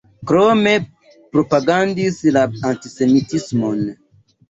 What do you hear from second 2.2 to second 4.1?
la antisemitismon.